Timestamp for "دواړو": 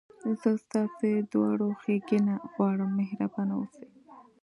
1.31-1.67